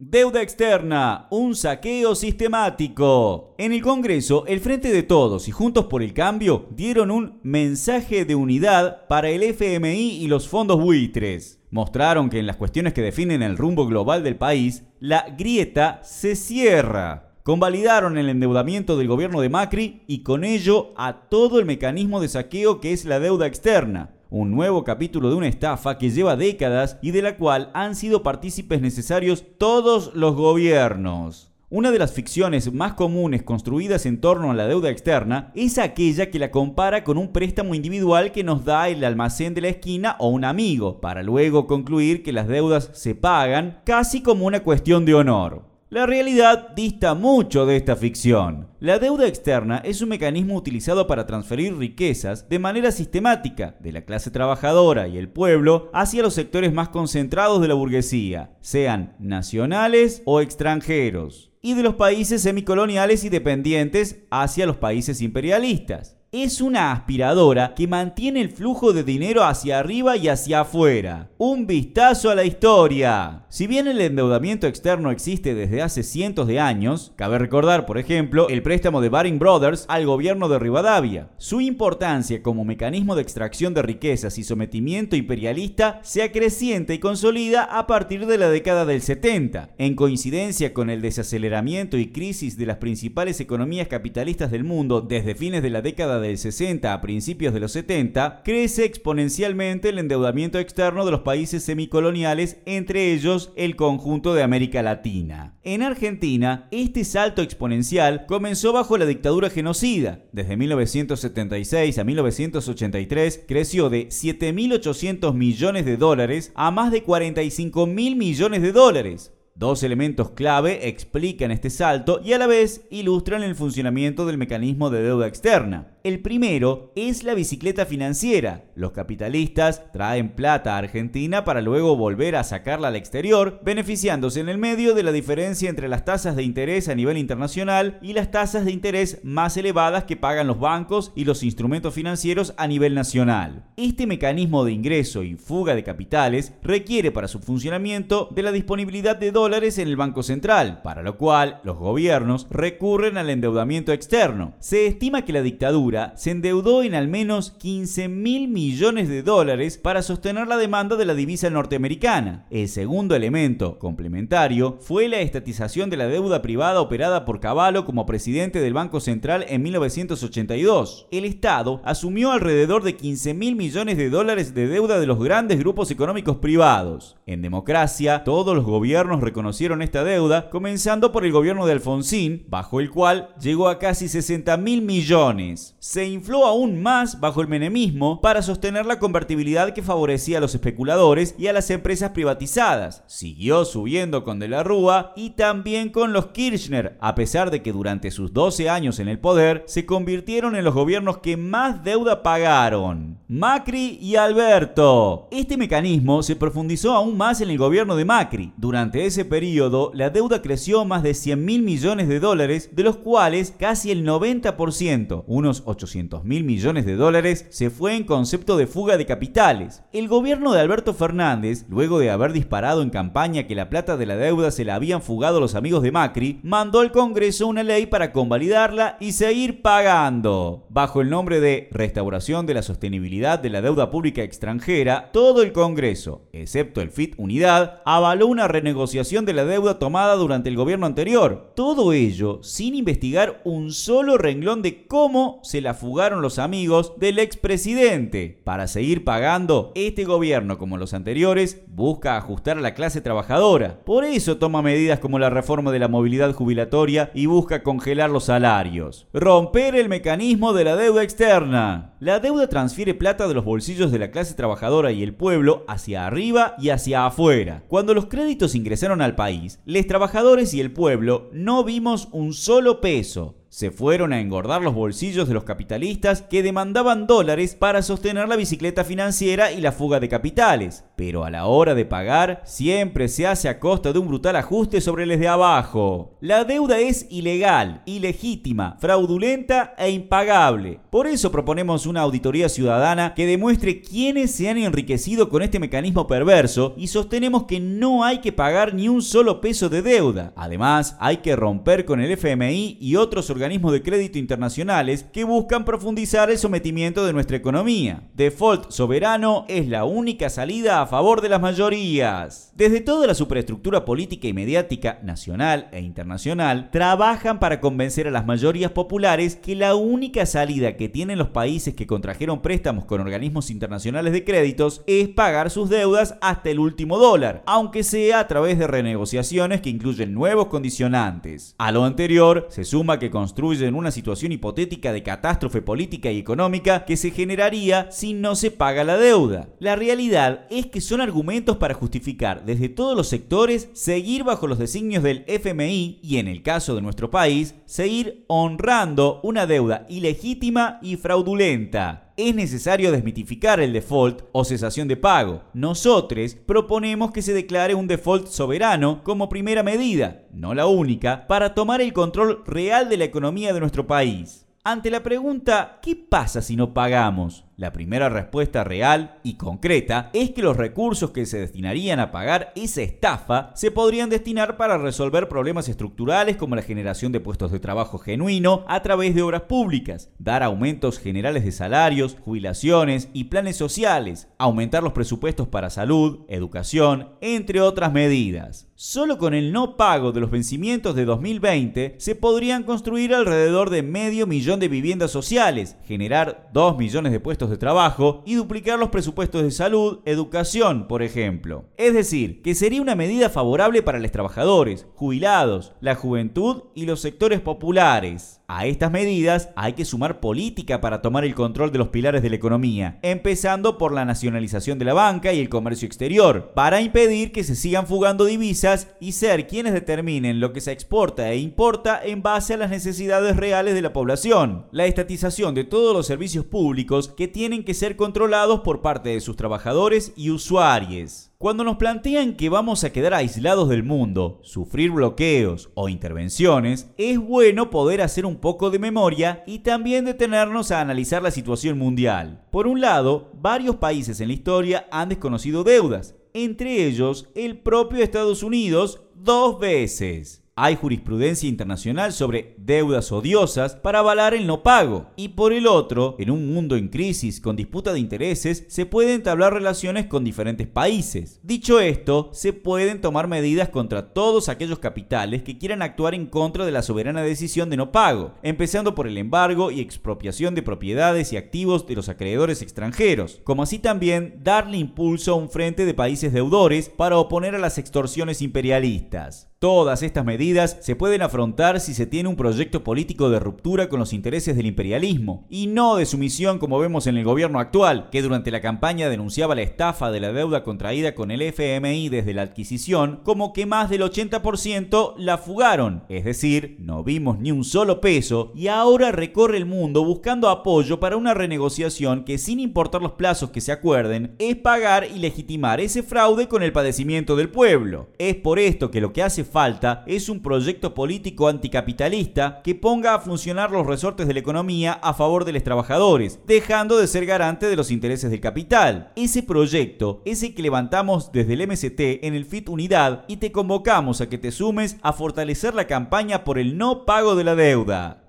Deuda 0.00 0.42
externa, 0.42 1.26
un 1.28 1.56
saqueo 1.56 2.14
sistemático. 2.14 3.56
En 3.58 3.72
el 3.72 3.82
Congreso, 3.82 4.46
el 4.46 4.60
Frente 4.60 4.92
de 4.92 5.02
Todos 5.02 5.48
y 5.48 5.50
Juntos 5.50 5.86
por 5.86 6.04
el 6.04 6.14
Cambio 6.14 6.68
dieron 6.70 7.10
un 7.10 7.40
mensaje 7.42 8.24
de 8.24 8.36
unidad 8.36 9.08
para 9.08 9.28
el 9.28 9.42
FMI 9.42 10.22
y 10.22 10.28
los 10.28 10.46
fondos 10.46 10.80
buitres. 10.80 11.60
Mostraron 11.72 12.30
que 12.30 12.38
en 12.38 12.46
las 12.46 12.54
cuestiones 12.54 12.92
que 12.92 13.02
definen 13.02 13.42
el 13.42 13.56
rumbo 13.56 13.88
global 13.88 14.22
del 14.22 14.36
país, 14.36 14.84
la 15.00 15.34
grieta 15.36 15.98
se 16.04 16.36
cierra. 16.36 17.34
Convalidaron 17.42 18.18
el 18.18 18.28
endeudamiento 18.28 18.96
del 18.98 19.08
gobierno 19.08 19.40
de 19.40 19.48
Macri 19.48 20.04
y 20.06 20.22
con 20.22 20.44
ello 20.44 20.94
a 20.96 21.28
todo 21.28 21.58
el 21.58 21.66
mecanismo 21.66 22.20
de 22.20 22.28
saqueo 22.28 22.80
que 22.80 22.92
es 22.92 23.04
la 23.04 23.18
deuda 23.18 23.48
externa 23.48 24.12
un 24.30 24.50
nuevo 24.50 24.84
capítulo 24.84 25.30
de 25.30 25.36
una 25.36 25.48
estafa 25.48 25.96
que 25.96 26.10
lleva 26.10 26.36
décadas 26.36 26.98
y 27.00 27.12
de 27.12 27.22
la 27.22 27.36
cual 27.36 27.70
han 27.72 27.96
sido 27.96 28.22
partícipes 28.22 28.80
necesarios 28.80 29.44
todos 29.56 30.14
los 30.14 30.34
gobiernos. 30.34 31.50
Una 31.70 31.90
de 31.90 31.98
las 31.98 32.12
ficciones 32.12 32.72
más 32.72 32.94
comunes 32.94 33.42
construidas 33.42 34.06
en 34.06 34.20
torno 34.20 34.50
a 34.50 34.54
la 34.54 34.66
deuda 34.66 34.90
externa 34.90 35.52
es 35.54 35.78
aquella 35.78 36.30
que 36.30 36.38
la 36.38 36.50
compara 36.50 37.04
con 37.04 37.18
un 37.18 37.32
préstamo 37.32 37.74
individual 37.74 38.32
que 38.32 38.44
nos 38.44 38.64
da 38.64 38.88
el 38.88 39.04
almacén 39.04 39.52
de 39.54 39.60
la 39.62 39.68
esquina 39.68 40.16
o 40.18 40.28
un 40.28 40.44
amigo, 40.44 41.00
para 41.00 41.22
luego 41.22 41.66
concluir 41.66 42.22
que 42.22 42.32
las 42.32 42.48
deudas 42.48 42.90
se 42.94 43.14
pagan 43.14 43.80
casi 43.84 44.22
como 44.22 44.46
una 44.46 44.60
cuestión 44.60 45.04
de 45.04 45.14
honor. 45.14 45.77
La 45.90 46.04
realidad 46.04 46.74
dista 46.76 47.14
mucho 47.14 47.64
de 47.64 47.76
esta 47.76 47.96
ficción. 47.96 48.68
La 48.78 48.98
deuda 48.98 49.26
externa 49.26 49.78
es 49.78 50.02
un 50.02 50.10
mecanismo 50.10 50.54
utilizado 50.54 51.06
para 51.06 51.24
transferir 51.24 51.78
riquezas 51.78 52.46
de 52.50 52.58
manera 52.58 52.92
sistemática 52.92 53.74
de 53.80 53.92
la 53.92 54.02
clase 54.02 54.30
trabajadora 54.30 55.08
y 55.08 55.16
el 55.16 55.30
pueblo 55.30 55.88
hacia 55.94 56.22
los 56.22 56.34
sectores 56.34 56.74
más 56.74 56.90
concentrados 56.90 57.62
de 57.62 57.68
la 57.68 57.74
burguesía, 57.74 58.50
sean 58.60 59.16
nacionales 59.18 60.20
o 60.26 60.42
extranjeros, 60.42 61.52
y 61.62 61.72
de 61.72 61.82
los 61.82 61.94
países 61.94 62.42
semicoloniales 62.42 63.24
y 63.24 63.30
dependientes 63.30 64.26
hacia 64.30 64.66
los 64.66 64.76
países 64.76 65.22
imperialistas 65.22 66.17
es 66.30 66.60
una 66.60 66.92
aspiradora 66.92 67.72
que 67.74 67.88
mantiene 67.88 68.42
el 68.42 68.50
flujo 68.50 68.92
de 68.92 69.02
dinero 69.02 69.44
hacia 69.44 69.78
arriba 69.78 70.18
y 70.18 70.28
hacia 70.28 70.60
afuera. 70.60 71.30
Un 71.38 71.66
vistazo 71.66 72.28
a 72.28 72.34
la 72.34 72.44
historia. 72.44 73.46
Si 73.48 73.66
bien 73.66 73.86
el 73.86 73.98
endeudamiento 73.98 74.66
externo 74.66 75.10
existe 75.10 75.54
desde 75.54 75.80
hace 75.80 76.02
cientos 76.02 76.46
de 76.46 76.60
años, 76.60 77.14
cabe 77.16 77.38
recordar, 77.38 77.86
por 77.86 77.96
ejemplo, 77.96 78.46
el 78.50 78.62
préstamo 78.62 79.00
de 79.00 79.08
Baring 79.08 79.38
Brothers 79.38 79.86
al 79.88 80.04
gobierno 80.04 80.50
de 80.50 80.58
Rivadavia. 80.58 81.30
Su 81.38 81.62
importancia 81.62 82.42
como 82.42 82.66
mecanismo 82.66 83.14
de 83.14 83.22
extracción 83.22 83.72
de 83.72 83.80
riquezas 83.80 84.36
y 84.36 84.44
sometimiento 84.44 85.16
imperialista 85.16 85.98
se 86.02 86.22
acrecienta 86.22 86.92
y 86.92 86.98
consolida 86.98 87.64
a 87.64 87.86
partir 87.86 88.26
de 88.26 88.36
la 88.36 88.50
década 88.50 88.84
del 88.84 89.00
70, 89.00 89.70
en 89.78 89.94
coincidencia 89.94 90.74
con 90.74 90.90
el 90.90 91.00
desaceleramiento 91.00 91.96
y 91.96 92.08
crisis 92.08 92.58
de 92.58 92.66
las 92.66 92.76
principales 92.76 93.40
economías 93.40 93.88
capitalistas 93.88 94.50
del 94.50 94.64
mundo 94.64 95.00
desde 95.00 95.34
fines 95.34 95.62
de 95.62 95.70
la 95.70 95.80
década 95.80 96.17
del 96.20 96.38
60 96.38 96.92
a 96.92 97.00
principios 97.00 97.54
de 97.54 97.60
los 97.60 97.72
70, 97.72 98.42
crece 98.44 98.84
exponencialmente 98.84 99.90
el 99.90 99.98
endeudamiento 99.98 100.58
externo 100.58 101.04
de 101.04 101.10
los 101.10 101.20
países 101.20 101.62
semicoloniales, 101.64 102.58
entre 102.66 103.12
ellos 103.12 103.52
el 103.56 103.76
conjunto 103.76 104.34
de 104.34 104.42
América 104.42 104.82
Latina. 104.82 105.58
En 105.62 105.82
Argentina, 105.82 106.68
este 106.70 107.04
salto 107.04 107.42
exponencial 107.42 108.26
comenzó 108.26 108.72
bajo 108.72 108.96
la 108.98 109.06
dictadura 109.06 109.50
genocida. 109.50 110.20
Desde 110.32 110.56
1976 110.56 111.98
a 111.98 112.04
1983 112.04 113.44
creció 113.46 113.90
de 113.90 114.08
7.800 114.08 115.34
millones 115.34 115.84
de 115.84 115.96
dólares 115.96 116.52
a 116.54 116.70
más 116.70 116.90
de 116.90 117.04
45.000 117.04 118.16
millones 118.16 118.62
de 118.62 118.72
dólares. 118.72 119.32
Dos 119.58 119.82
elementos 119.82 120.30
clave 120.30 120.86
explican 120.86 121.50
este 121.50 121.68
salto 121.68 122.20
y 122.24 122.32
a 122.32 122.38
la 122.38 122.46
vez 122.46 122.86
ilustran 122.90 123.42
el 123.42 123.56
funcionamiento 123.56 124.24
del 124.24 124.38
mecanismo 124.38 124.88
de 124.88 125.02
deuda 125.02 125.26
externa. 125.26 125.97
El 126.04 126.20
primero 126.20 126.92
es 126.94 127.24
la 127.24 127.34
bicicleta 127.34 127.84
financiera. 127.84 128.64
Los 128.76 128.92
capitalistas 128.92 129.90
traen 129.92 130.30
plata 130.30 130.74
a 130.74 130.78
Argentina 130.78 131.44
para 131.44 131.60
luego 131.60 131.96
volver 131.96 132.36
a 132.36 132.44
sacarla 132.44 132.88
al 132.88 132.96
exterior, 132.96 133.60
beneficiándose 133.64 134.38
en 134.38 134.48
el 134.48 134.58
medio 134.58 134.94
de 134.94 135.02
la 135.02 135.10
diferencia 135.10 135.68
entre 135.68 135.88
las 135.88 136.04
tasas 136.04 136.36
de 136.36 136.44
interés 136.44 136.88
a 136.88 136.94
nivel 136.94 137.16
internacional 137.16 137.98
y 138.00 138.12
las 138.12 138.30
tasas 138.30 138.64
de 138.64 138.70
interés 138.70 139.18
más 139.24 139.56
elevadas 139.56 140.04
que 140.04 140.16
pagan 140.16 140.46
los 140.46 140.60
bancos 140.60 141.12
y 141.16 141.24
los 141.24 141.42
instrumentos 141.42 141.94
financieros 141.94 142.54
a 142.58 142.68
nivel 142.68 142.94
nacional. 142.94 143.64
Este 143.76 144.06
mecanismo 144.06 144.64
de 144.64 144.72
ingreso 144.72 145.24
y 145.24 145.34
fuga 145.34 145.74
de 145.74 145.82
capitales 145.82 146.52
requiere 146.62 147.10
para 147.10 147.26
su 147.26 147.40
funcionamiento 147.40 148.28
de 148.30 148.44
la 148.44 148.52
disponibilidad 148.52 149.16
de 149.16 149.32
dólares 149.32 149.78
en 149.78 149.88
el 149.88 149.96
Banco 149.96 150.22
Central, 150.22 150.80
para 150.82 151.02
lo 151.02 151.18
cual 151.18 151.60
los 151.64 151.76
gobiernos 151.76 152.46
recurren 152.50 153.18
al 153.18 153.30
endeudamiento 153.30 153.92
externo. 153.92 154.54
Se 154.60 154.86
estima 154.86 155.24
que 155.24 155.32
la 155.32 155.42
dictadura 155.42 155.97
se 156.16 156.30
endeudó 156.30 156.82
en 156.82 156.94
al 156.94 157.08
menos 157.08 157.50
15 157.52 158.08
mil 158.08 158.48
millones 158.48 159.08
de 159.08 159.22
dólares 159.22 159.78
para 159.78 160.02
sostener 160.02 160.46
la 160.46 160.56
demanda 160.56 160.96
de 160.96 161.04
la 161.04 161.14
divisa 161.14 161.50
norteamericana. 161.50 162.46
El 162.50 162.68
segundo 162.68 163.14
elemento 163.14 163.78
complementario 163.78 164.78
fue 164.80 165.08
la 165.08 165.20
estatización 165.20 165.90
de 165.90 165.96
la 165.96 166.06
deuda 166.06 166.42
privada 166.42 166.80
operada 166.80 167.24
por 167.24 167.40
Cavallo 167.40 167.84
como 167.84 168.06
presidente 168.06 168.60
del 168.60 168.74
Banco 168.74 169.00
Central 169.00 169.44
en 169.48 169.62
1982. 169.62 171.06
El 171.10 171.24
Estado 171.24 171.80
asumió 171.84 172.32
alrededor 172.32 172.82
de 172.82 172.96
15 172.96 173.34
mil 173.34 173.56
millones 173.56 173.96
de 173.96 174.10
dólares 174.10 174.54
de 174.54 174.68
deuda 174.68 175.00
de 175.00 175.06
los 175.06 175.18
grandes 175.22 175.58
grupos 175.58 175.90
económicos 175.90 176.36
privados. 176.36 177.16
En 177.26 177.42
democracia, 177.42 178.24
todos 178.24 178.54
los 178.54 178.64
gobiernos 178.64 179.20
reconocieron 179.20 179.82
esta 179.82 180.04
deuda, 180.04 180.50
comenzando 180.50 181.12
por 181.12 181.24
el 181.24 181.32
gobierno 181.32 181.66
de 181.66 181.72
Alfonsín, 181.72 182.44
bajo 182.48 182.80
el 182.80 182.90
cual 182.90 183.30
llegó 183.40 183.68
a 183.68 183.78
casi 183.78 184.08
60 184.08 184.56
mil 184.56 184.82
millones 184.82 185.76
se 185.80 186.06
infló 186.06 186.44
aún 186.44 186.82
más 186.82 187.20
bajo 187.20 187.40
el 187.40 187.48
menemismo 187.48 188.20
para 188.20 188.42
sostener 188.42 188.84
la 188.86 188.98
convertibilidad 188.98 189.72
que 189.72 189.82
favorecía 189.82 190.38
a 190.38 190.40
los 190.40 190.54
especuladores 190.54 191.34
y 191.38 191.46
a 191.46 191.52
las 191.52 191.70
empresas 191.70 192.10
privatizadas. 192.10 193.04
Siguió 193.06 193.64
subiendo 193.64 194.24
con 194.24 194.38
De 194.38 194.48
la 194.48 194.62
Rúa 194.62 195.12
y 195.14 195.30
también 195.30 195.90
con 195.90 196.12
los 196.12 196.26
Kirchner, 196.26 196.96
a 197.00 197.14
pesar 197.14 197.50
de 197.50 197.62
que 197.62 197.72
durante 197.72 198.10
sus 198.10 198.32
12 198.32 198.68
años 198.68 198.98
en 198.98 199.08
el 199.08 199.20
poder 199.20 199.64
se 199.66 199.86
convirtieron 199.86 200.56
en 200.56 200.64
los 200.64 200.74
gobiernos 200.74 201.18
que 201.18 201.36
más 201.36 201.84
deuda 201.84 202.22
pagaron. 202.22 203.18
Macri 203.28 203.98
y 204.00 204.16
Alberto. 204.16 205.28
Este 205.30 205.56
mecanismo 205.56 206.22
se 206.22 206.34
profundizó 206.34 206.94
aún 206.94 207.16
más 207.16 207.40
en 207.40 207.50
el 207.50 207.58
gobierno 207.58 207.94
de 207.94 208.04
Macri. 208.04 208.52
Durante 208.56 209.06
ese 209.06 209.24
periodo, 209.24 209.92
la 209.94 210.10
deuda 210.10 210.42
creció 210.42 210.84
más 210.84 211.02
de 211.02 211.14
100 211.14 211.44
mil 211.44 211.62
millones 211.62 212.08
de 212.08 212.20
dólares, 212.20 212.70
de 212.72 212.82
los 212.82 212.96
cuales 212.96 213.54
casi 213.56 213.90
el 213.90 214.06
90%, 214.06 215.24
unos 215.26 215.62
800 215.68 216.24
mil 216.24 216.44
millones 216.44 216.86
de 216.86 216.96
dólares 216.96 217.46
se 217.50 217.70
fue 217.70 217.94
en 217.94 218.04
concepto 218.04 218.56
de 218.56 218.66
fuga 218.66 218.96
de 218.96 219.06
capitales. 219.06 219.82
El 219.92 220.08
gobierno 220.08 220.52
de 220.52 220.60
Alberto 220.60 220.94
Fernández, 220.94 221.66
luego 221.68 221.98
de 221.98 222.10
haber 222.10 222.32
disparado 222.32 222.82
en 222.82 222.90
campaña 222.90 223.46
que 223.46 223.54
la 223.54 223.68
plata 223.68 223.96
de 223.96 224.06
la 224.06 224.16
deuda 224.16 224.50
se 224.50 224.64
la 224.64 224.74
habían 224.74 225.02
fugado 225.02 225.40
los 225.40 225.54
amigos 225.54 225.82
de 225.82 225.92
Macri, 225.92 226.40
mandó 226.42 226.80
al 226.80 226.90
Congreso 226.90 227.46
una 227.46 227.62
ley 227.62 227.86
para 227.86 228.12
convalidarla 228.12 228.96
y 228.98 229.12
seguir 229.12 229.62
pagando. 229.62 230.66
Bajo 230.70 231.00
el 231.00 231.10
nombre 231.10 231.40
de 231.40 231.68
Restauración 231.70 232.46
de 232.46 232.54
la 232.54 232.62
Sostenibilidad 232.62 233.38
de 233.38 233.50
la 233.50 233.60
Deuda 233.60 233.90
Pública 233.90 234.22
Extranjera, 234.22 235.10
todo 235.12 235.42
el 235.42 235.52
Congreso, 235.52 236.22
excepto 236.32 236.80
el 236.80 236.90
FIT 236.90 237.14
Unidad, 237.18 237.82
avaló 237.84 238.26
una 238.26 238.48
renegociación 238.48 239.26
de 239.26 239.34
la 239.34 239.44
deuda 239.44 239.78
tomada 239.78 240.14
durante 240.14 240.48
el 240.48 240.56
gobierno 240.56 240.86
anterior. 240.86 241.52
Todo 241.54 241.92
ello 241.92 242.42
sin 242.42 242.74
investigar 242.74 243.42
un 243.44 243.72
solo 243.72 244.16
renglón 244.16 244.62
de 244.62 244.86
cómo 244.86 245.40
se 245.42 245.57
la 245.60 245.74
fugaron 245.74 246.22
los 246.22 246.38
amigos 246.38 246.94
del 246.96 247.18
expresidente. 247.18 248.40
Para 248.44 248.66
seguir 248.66 249.04
pagando, 249.04 249.72
este 249.74 250.04
gobierno, 250.04 250.58
como 250.58 250.76
los 250.76 250.94
anteriores, 250.94 251.62
busca 251.68 252.16
ajustar 252.16 252.58
a 252.58 252.60
la 252.60 252.74
clase 252.74 253.00
trabajadora. 253.00 253.80
Por 253.84 254.04
eso 254.04 254.38
toma 254.38 254.62
medidas 254.62 254.98
como 254.98 255.18
la 255.18 255.30
reforma 255.30 255.72
de 255.72 255.78
la 255.78 255.88
movilidad 255.88 256.32
jubilatoria 256.32 257.10
y 257.14 257.26
busca 257.26 257.62
congelar 257.62 258.10
los 258.10 258.24
salarios. 258.24 259.06
Romper 259.12 259.76
el 259.76 259.88
mecanismo 259.88 260.52
de 260.52 260.64
la 260.64 260.76
deuda 260.76 261.02
externa. 261.02 261.94
La 262.00 262.20
deuda 262.20 262.48
transfiere 262.48 262.94
plata 262.94 263.26
de 263.26 263.34
los 263.34 263.44
bolsillos 263.44 263.90
de 263.90 263.98
la 263.98 264.10
clase 264.10 264.34
trabajadora 264.34 264.92
y 264.92 265.02
el 265.02 265.14
pueblo 265.14 265.64
hacia 265.68 266.06
arriba 266.06 266.54
y 266.58 266.70
hacia 266.70 267.06
afuera. 267.06 267.64
Cuando 267.68 267.94
los 267.94 268.06
créditos 268.06 268.54
ingresaron 268.54 269.02
al 269.02 269.14
país, 269.14 269.60
los 269.64 269.86
trabajadores 269.86 270.54
y 270.54 270.60
el 270.60 270.72
pueblo 270.72 271.30
no 271.32 271.64
vimos 271.64 272.08
un 272.12 272.32
solo 272.32 272.80
peso 272.80 273.37
se 273.58 273.72
fueron 273.72 274.12
a 274.12 274.20
engordar 274.20 274.62
los 274.62 274.72
bolsillos 274.72 275.26
de 275.26 275.34
los 275.34 275.42
capitalistas 275.42 276.22
que 276.22 276.44
demandaban 276.44 277.08
dólares 277.08 277.56
para 277.56 277.82
sostener 277.82 278.28
la 278.28 278.36
bicicleta 278.36 278.84
financiera 278.84 279.50
y 279.50 279.60
la 279.60 279.72
fuga 279.72 279.98
de 279.98 280.08
capitales. 280.08 280.84
Pero 280.98 281.24
a 281.24 281.30
la 281.30 281.46
hora 281.46 281.76
de 281.76 281.84
pagar 281.84 282.42
siempre 282.44 283.06
se 283.06 283.24
hace 283.24 283.48
a 283.48 283.60
costa 283.60 283.92
de 283.92 284.00
un 284.00 284.08
brutal 284.08 284.34
ajuste 284.34 284.80
sobre 284.80 285.06
los 285.06 285.20
de 285.20 285.28
abajo. 285.28 286.18
La 286.20 286.42
deuda 286.42 286.80
es 286.80 287.06
ilegal, 287.08 287.82
ilegítima, 287.86 288.76
fraudulenta 288.80 289.74
e 289.78 289.90
impagable. 289.90 290.80
Por 290.90 291.06
eso 291.06 291.30
proponemos 291.30 291.86
una 291.86 292.00
auditoría 292.00 292.48
ciudadana 292.48 293.14
que 293.14 293.26
demuestre 293.26 293.80
quiénes 293.80 294.32
se 294.32 294.48
han 294.48 294.58
enriquecido 294.58 295.28
con 295.28 295.42
este 295.42 295.60
mecanismo 295.60 296.08
perverso 296.08 296.74
y 296.76 296.88
sostenemos 296.88 297.44
que 297.44 297.60
no 297.60 298.02
hay 298.02 298.18
que 298.18 298.32
pagar 298.32 298.74
ni 298.74 298.88
un 298.88 299.00
solo 299.00 299.40
peso 299.40 299.68
de 299.68 299.82
deuda. 299.82 300.32
Además, 300.34 300.96
hay 300.98 301.18
que 301.18 301.36
romper 301.36 301.84
con 301.84 302.00
el 302.00 302.10
FMI 302.10 302.78
y 302.80 302.96
otros 302.96 303.30
organismos 303.30 303.70
de 303.70 303.82
crédito 303.82 304.18
internacionales 304.18 305.06
que 305.12 305.22
buscan 305.22 305.64
profundizar 305.64 306.28
el 306.28 306.38
sometimiento 306.38 307.06
de 307.06 307.12
nuestra 307.12 307.36
economía. 307.36 308.08
Default 308.14 308.72
soberano 308.72 309.44
es 309.46 309.68
la 309.68 309.84
única 309.84 310.28
salida 310.28 310.80
a 310.80 310.87
favor 310.88 311.20
de 311.20 311.28
las 311.28 311.40
mayorías. 311.40 312.52
Desde 312.56 312.80
toda 312.80 313.06
la 313.06 313.14
superestructura 313.14 313.84
política 313.84 314.26
y 314.26 314.32
mediática 314.32 314.98
nacional 315.02 315.68
e 315.70 315.80
internacional, 315.80 316.70
trabajan 316.72 317.38
para 317.38 317.60
convencer 317.60 318.08
a 318.08 318.10
las 318.10 318.26
mayorías 318.26 318.72
populares 318.72 319.36
que 319.36 319.54
la 319.54 319.74
única 319.74 320.26
salida 320.26 320.76
que 320.76 320.88
tienen 320.88 321.18
los 321.18 321.28
países 321.28 321.74
que 321.74 321.86
contrajeron 321.86 322.42
préstamos 322.42 322.84
con 322.84 323.00
organismos 323.00 323.50
internacionales 323.50 324.12
de 324.12 324.24
créditos 324.24 324.82
es 324.86 325.08
pagar 325.08 325.50
sus 325.50 325.68
deudas 325.68 326.16
hasta 326.20 326.50
el 326.50 326.58
último 326.58 326.98
dólar, 326.98 327.42
aunque 327.46 327.82
sea 327.82 328.20
a 328.20 328.26
través 328.26 328.58
de 328.58 328.66
renegociaciones 328.66 329.60
que 329.60 329.70
incluyen 329.70 330.14
nuevos 330.14 330.48
condicionantes. 330.48 331.54
A 331.58 331.70
lo 331.70 331.84
anterior 331.84 332.46
se 332.50 332.64
suma 332.64 332.98
que 332.98 333.10
construyen 333.10 333.74
una 333.74 333.90
situación 333.90 334.32
hipotética 334.32 334.92
de 334.92 335.02
catástrofe 335.02 335.62
política 335.62 336.10
y 336.10 336.18
económica 336.18 336.84
que 336.84 336.96
se 336.96 337.10
generaría 337.10 337.90
si 337.90 338.14
no 338.14 338.34
se 338.34 338.50
paga 338.50 338.84
la 338.84 338.96
deuda. 338.96 339.48
La 339.60 339.76
realidad 339.76 340.46
es 340.50 340.66
que 340.66 340.77
son 340.80 341.00
argumentos 341.00 341.56
para 341.56 341.74
justificar 341.74 342.44
desde 342.44 342.68
todos 342.68 342.96
los 342.96 343.08
sectores 343.08 343.68
seguir 343.72 344.24
bajo 344.24 344.46
los 344.46 344.58
designios 344.58 345.02
del 345.02 345.24
FMI 345.26 346.00
y 346.02 346.18
en 346.18 346.28
el 346.28 346.42
caso 346.42 346.74
de 346.74 346.82
nuestro 346.82 347.10
país, 347.10 347.54
seguir 347.66 348.24
honrando 348.28 349.20
una 349.22 349.46
deuda 349.46 349.86
ilegítima 349.88 350.78
y 350.82 350.96
fraudulenta 350.96 352.08
es 352.18 352.34
necesario 352.34 352.90
desmitificar 352.90 353.60
el 353.60 353.72
default 353.72 354.22
o 354.32 354.44
cesación 354.44 354.88
de 354.88 354.96
pago. 354.96 355.44
Nosotros 355.54 356.34
proponemos 356.34 357.12
que 357.12 357.22
se 357.22 357.32
declare 357.32 357.76
un 357.76 357.86
default 357.86 358.26
soberano 358.26 359.04
como 359.04 359.28
primera 359.28 359.62
medida, 359.62 360.22
no 360.32 360.52
la 360.52 360.66
única, 360.66 361.28
para 361.28 361.54
tomar 361.54 361.80
el 361.80 361.92
control 361.92 362.42
real 362.44 362.88
de 362.88 362.96
la 362.96 363.04
economía 363.04 363.52
de 363.52 363.60
nuestro 363.60 363.86
país. 363.86 364.46
Ante 364.64 364.90
la 364.90 365.04
pregunta 365.04 365.78
¿qué 365.80 365.94
pasa 365.94 366.42
si 366.42 366.56
no 366.56 366.74
pagamos? 366.74 367.44
La 367.58 367.72
primera 367.72 368.08
respuesta 368.08 368.62
real 368.62 369.18
y 369.24 369.34
concreta 369.34 370.10
es 370.12 370.30
que 370.30 370.42
los 370.42 370.56
recursos 370.56 371.10
que 371.10 371.26
se 371.26 371.40
destinarían 371.40 371.98
a 371.98 372.12
pagar 372.12 372.52
esa 372.54 372.82
estafa 372.82 373.50
se 373.56 373.72
podrían 373.72 374.10
destinar 374.10 374.56
para 374.56 374.78
resolver 374.78 375.28
problemas 375.28 375.68
estructurales 375.68 376.36
como 376.36 376.54
la 376.54 376.62
generación 376.62 377.10
de 377.10 377.18
puestos 377.18 377.50
de 377.50 377.58
trabajo 377.58 377.98
genuino 377.98 378.64
a 378.68 378.80
través 378.82 379.12
de 379.16 379.22
obras 379.22 379.42
públicas, 379.42 380.08
dar 380.20 380.44
aumentos 380.44 381.00
generales 381.00 381.44
de 381.44 381.50
salarios, 381.50 382.16
jubilaciones 382.20 383.08
y 383.12 383.24
planes 383.24 383.56
sociales, 383.56 384.28
aumentar 384.38 384.84
los 384.84 384.92
presupuestos 384.92 385.48
para 385.48 385.68
salud, 385.68 386.20
educación, 386.28 387.08
entre 387.20 387.60
otras 387.60 387.92
medidas. 387.92 388.68
Solo 388.76 389.18
con 389.18 389.34
el 389.34 389.50
no 389.50 389.76
pago 389.76 390.12
de 390.12 390.20
los 390.20 390.30
vencimientos 390.30 390.94
de 390.94 391.04
2020 391.04 391.96
se 391.98 392.14
podrían 392.14 392.62
construir 392.62 393.12
alrededor 393.12 393.70
de 393.70 393.82
medio 393.82 394.28
millón 394.28 394.60
de 394.60 394.68
viviendas 394.68 395.10
sociales, 395.10 395.76
generar 395.82 396.48
2 396.52 396.78
millones 396.78 397.10
de 397.10 397.18
puestos 397.18 397.47
de 397.50 397.58
trabajo 397.58 398.22
y 398.26 398.34
duplicar 398.34 398.78
los 398.78 398.90
presupuestos 398.90 399.42
de 399.42 399.50
salud, 399.50 400.00
educación, 400.04 400.88
por 400.88 401.02
ejemplo. 401.02 401.64
Es 401.76 401.94
decir, 401.94 402.42
que 402.42 402.54
sería 402.54 402.82
una 402.82 402.94
medida 402.94 403.30
favorable 403.30 403.82
para 403.82 403.98
los 403.98 404.12
trabajadores, 404.12 404.86
jubilados, 404.94 405.74
la 405.80 405.94
juventud 405.94 406.64
y 406.74 406.86
los 406.86 407.00
sectores 407.00 407.40
populares. 407.40 408.40
A 408.50 408.64
estas 408.64 408.90
medidas 408.90 409.50
hay 409.56 409.74
que 409.74 409.84
sumar 409.84 410.20
política 410.20 410.80
para 410.80 411.02
tomar 411.02 411.24
el 411.26 411.34
control 411.34 411.70
de 411.70 411.76
los 411.76 411.88
pilares 411.88 412.22
de 412.22 412.30
la 412.30 412.36
economía, 412.36 412.98
empezando 413.02 413.76
por 413.76 413.92
la 413.92 414.06
nacionalización 414.06 414.78
de 414.78 414.86
la 414.86 414.94
banca 414.94 415.34
y 415.34 415.40
el 415.40 415.50
comercio 415.50 415.84
exterior, 415.84 416.52
para 416.54 416.80
impedir 416.80 417.30
que 417.30 417.44
se 417.44 417.54
sigan 417.54 417.86
fugando 417.86 418.24
divisas 418.24 418.88
y 419.00 419.12
ser 419.12 419.46
quienes 419.46 419.74
determinen 419.74 420.40
lo 420.40 420.54
que 420.54 420.62
se 420.62 420.72
exporta 420.72 421.30
e 421.30 421.36
importa 421.36 422.00
en 422.02 422.22
base 422.22 422.54
a 422.54 422.56
las 422.56 422.70
necesidades 422.70 423.36
reales 423.36 423.74
de 423.74 423.82
la 423.82 423.92
población. 423.92 424.66
La 424.72 424.86
estatización 424.86 425.54
de 425.54 425.64
todos 425.64 425.94
los 425.94 426.06
servicios 426.06 426.46
públicos 426.46 427.08
que 427.08 427.28
tienen 427.38 427.62
que 427.62 427.72
ser 427.72 427.94
controlados 427.94 428.62
por 428.62 428.82
parte 428.82 429.10
de 429.10 429.20
sus 429.20 429.36
trabajadores 429.36 430.12
y 430.16 430.30
usuarios. 430.30 431.30
Cuando 431.38 431.62
nos 431.62 431.76
plantean 431.76 432.34
que 432.34 432.48
vamos 432.48 432.82
a 432.82 432.90
quedar 432.90 433.14
aislados 433.14 433.68
del 433.68 433.84
mundo, 433.84 434.40
sufrir 434.42 434.90
bloqueos 434.90 435.70
o 435.74 435.88
intervenciones, 435.88 436.90
es 436.96 437.16
bueno 437.16 437.70
poder 437.70 438.02
hacer 438.02 438.26
un 438.26 438.38
poco 438.38 438.70
de 438.70 438.80
memoria 438.80 439.44
y 439.46 439.60
también 439.60 440.04
detenernos 440.04 440.72
a 440.72 440.80
analizar 440.80 441.22
la 441.22 441.30
situación 441.30 441.78
mundial. 441.78 442.44
Por 442.50 442.66
un 442.66 442.80
lado, 442.80 443.30
varios 443.40 443.76
países 443.76 444.20
en 444.20 444.26
la 444.26 444.34
historia 444.34 444.88
han 444.90 445.08
desconocido 445.08 445.62
deudas, 445.62 446.16
entre 446.34 446.86
ellos 446.86 447.28
el 447.36 447.60
propio 447.60 448.02
Estados 448.02 448.42
Unidos 448.42 449.02
dos 449.14 449.60
veces. 449.60 450.42
Hay 450.56 450.74
jurisprudencia 450.74 451.48
internacional 451.48 452.12
sobre 452.12 452.56
deudas 452.68 453.10
odiosas 453.10 453.74
para 453.76 454.00
avalar 454.00 454.34
el 454.34 454.46
no 454.46 454.62
pago. 454.62 455.06
Y 455.16 455.28
por 455.28 455.54
el 455.54 455.66
otro, 455.66 456.16
en 456.18 456.30
un 456.30 456.52
mundo 456.52 456.76
en 456.76 456.88
crisis 456.88 457.40
con 457.40 457.56
disputa 457.56 457.94
de 457.94 457.98
intereses, 457.98 458.66
se 458.68 458.84
pueden 458.84 459.14
entablar 459.14 459.54
relaciones 459.54 460.04
con 460.04 460.22
diferentes 460.22 460.66
países. 460.66 461.40
Dicho 461.42 461.80
esto, 461.80 462.28
se 462.34 462.52
pueden 462.52 463.00
tomar 463.00 463.26
medidas 463.26 463.70
contra 463.70 464.12
todos 464.12 464.50
aquellos 464.50 464.80
capitales 464.80 465.42
que 465.42 465.56
quieran 465.56 465.80
actuar 465.80 466.14
en 466.14 466.26
contra 466.26 466.66
de 466.66 466.72
la 466.72 466.82
soberana 466.82 467.22
decisión 467.22 467.70
de 467.70 467.78
no 467.78 467.90
pago, 467.90 468.34
empezando 468.42 468.94
por 468.94 469.06
el 469.06 469.16
embargo 469.16 469.70
y 469.70 469.80
expropiación 469.80 470.54
de 470.54 470.62
propiedades 470.62 471.32
y 471.32 471.38
activos 471.38 471.86
de 471.86 471.96
los 471.96 472.10
acreedores 472.10 472.60
extranjeros, 472.60 473.40
como 473.44 473.62
así 473.62 473.78
también 473.78 474.40
darle 474.42 474.76
impulso 474.76 475.32
a 475.32 475.36
un 475.36 475.48
frente 475.48 475.86
de 475.86 475.94
países 475.94 476.34
deudores 476.34 476.90
para 476.90 477.16
oponer 477.16 477.54
a 477.54 477.58
las 477.58 477.78
extorsiones 477.78 478.42
imperialistas. 478.42 479.48
Todas 479.58 480.04
estas 480.04 480.24
medidas 480.24 480.76
se 480.82 480.94
pueden 480.94 481.20
afrontar 481.20 481.80
si 481.80 481.92
se 481.92 482.06
tiene 482.06 482.28
un 482.28 482.36
proyecto 482.36 482.57
político 482.66 483.30
de 483.30 483.38
ruptura 483.38 483.88
con 483.88 484.00
los 484.00 484.12
intereses 484.12 484.56
del 484.56 484.66
imperialismo 484.66 485.46
y 485.48 485.68
no 485.68 485.96
de 485.96 486.06
sumisión 486.06 486.58
como 486.58 486.78
vemos 486.78 487.06
en 487.06 487.16
el 487.16 487.24
gobierno 487.24 487.60
actual, 487.60 488.08
que 488.10 488.20
durante 488.20 488.50
la 488.50 488.60
campaña 488.60 489.08
denunciaba 489.08 489.54
la 489.54 489.62
estafa 489.62 490.10
de 490.10 490.20
la 490.20 490.32
deuda 490.32 490.64
contraída 490.64 491.14
con 491.14 491.30
el 491.30 491.42
FMI 491.42 492.08
desde 492.08 492.34
la 492.34 492.42
adquisición 492.42 493.20
como 493.22 493.52
que 493.52 493.66
más 493.66 493.90
del 493.90 494.02
80% 494.02 495.14
la 495.16 495.38
fugaron, 495.38 496.02
es 496.08 496.24
decir, 496.24 496.76
no 496.80 497.04
vimos 497.04 497.38
ni 497.38 497.52
un 497.52 497.64
solo 497.64 498.00
peso 498.00 498.52
y 498.54 498.66
ahora 498.66 499.12
recorre 499.12 499.56
el 499.56 499.66
mundo 499.66 500.04
buscando 500.04 500.48
apoyo 500.48 500.98
para 500.98 501.16
una 501.16 501.34
renegociación 501.34 502.24
que 502.24 502.38
sin 502.38 502.60
importar 502.60 503.02
los 503.02 503.12
plazos 503.12 503.50
que 503.50 503.60
se 503.60 503.72
acuerden 503.72 504.34
es 504.38 504.56
pagar 504.56 505.06
y 505.14 505.18
legitimar 505.18 505.80
ese 505.80 506.02
fraude 506.02 506.48
con 506.48 506.62
el 506.62 506.72
padecimiento 506.72 507.36
del 507.36 507.50
pueblo. 507.50 508.08
Es 508.18 508.34
por 508.36 508.58
esto 508.58 508.90
que 508.90 509.00
lo 509.00 509.12
que 509.12 509.22
hace 509.22 509.44
falta 509.44 510.02
es 510.06 510.28
un 510.28 510.40
proyecto 510.40 510.94
político 510.94 511.48
anticapitalista 511.48 512.47
que 512.64 512.74
ponga 512.74 513.14
a 513.14 513.20
funcionar 513.20 513.70
los 513.70 513.86
resortes 513.86 514.26
de 514.26 514.34
la 514.34 514.40
economía 514.40 514.92
a 514.92 515.14
favor 515.14 515.44
de 515.44 515.52
los 515.52 515.62
trabajadores, 515.62 516.40
dejando 516.46 516.98
de 516.98 517.06
ser 517.06 517.26
garante 517.26 517.66
de 517.66 517.76
los 517.76 517.90
intereses 517.90 518.30
del 518.30 518.40
capital. 518.40 519.12
Ese 519.16 519.42
proyecto 519.42 520.22
es 520.24 520.42
el 520.42 520.54
que 520.54 520.62
levantamos 520.62 521.32
desde 521.32 521.54
el 521.54 521.66
MST 521.66 522.24
en 522.24 522.34
el 522.34 522.44
FIT 522.44 522.68
Unidad 522.68 523.24
y 523.28 523.38
te 523.38 523.52
convocamos 523.52 524.20
a 524.20 524.28
que 524.28 524.38
te 524.38 524.52
sumes 524.52 524.96
a 525.02 525.12
fortalecer 525.12 525.74
la 525.74 525.86
campaña 525.86 526.44
por 526.44 526.58
el 526.58 526.76
no 526.78 527.04
pago 527.04 527.34
de 527.36 527.44
la 527.44 527.54
deuda. 527.54 528.27